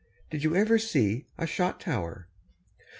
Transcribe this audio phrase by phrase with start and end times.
[0.31, 2.27] Did you ever see a shot tower?